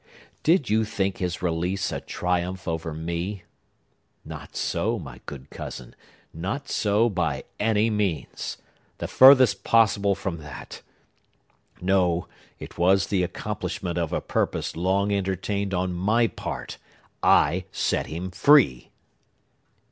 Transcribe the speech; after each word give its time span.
Did 0.41 0.67
you 0.67 0.83
think 0.83 1.19
his 1.19 1.43
release 1.43 1.91
a 1.91 2.01
triumph 2.01 2.67
over 2.67 2.91
me? 2.91 3.43
Not 4.25 4.55
so, 4.55 4.97
my 4.97 5.21
good 5.27 5.51
cousin; 5.51 5.95
not 6.33 6.67
so, 6.67 7.07
by 7.07 7.43
any 7.59 7.91
means! 7.91 8.57
The 8.97 9.07
furthest 9.07 9.63
possible 9.63 10.15
from 10.15 10.37
that! 10.37 10.81
No; 11.81 12.21
but 12.57 12.65
it 12.65 12.77
was 12.79 13.05
the 13.09 13.21
accomplishment 13.21 13.99
of 13.99 14.11
a 14.11 14.21
purpose 14.21 14.75
long 14.75 15.11
entertained 15.13 15.71
on 15.71 15.93
my 15.93 16.25
part. 16.25 16.79
I 17.21 17.65
set 17.71 18.07
him 18.07 18.31
free!" 18.31 18.89